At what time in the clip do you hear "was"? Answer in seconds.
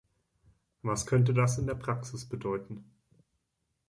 0.81-1.05